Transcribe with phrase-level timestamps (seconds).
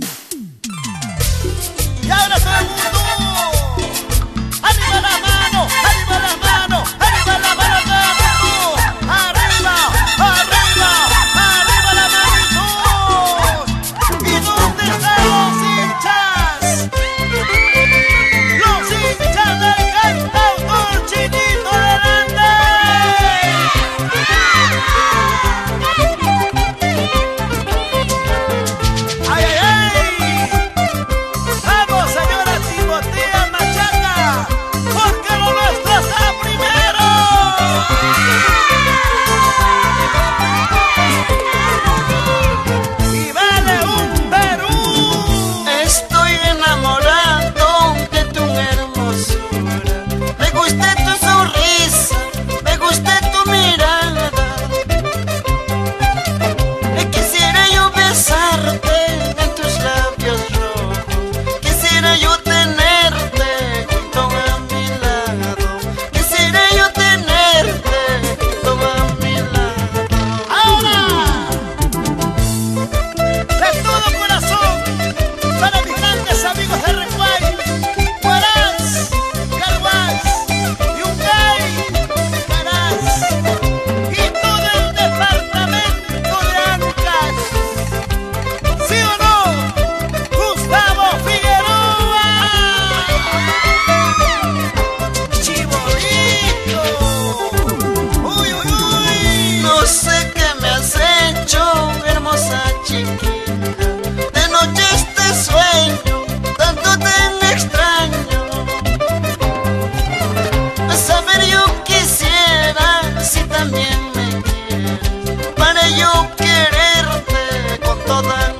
[0.00, 0.25] Bye.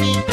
[0.00, 0.29] me.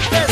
[0.00, 0.29] sientes